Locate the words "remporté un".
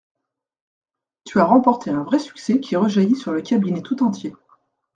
1.45-2.01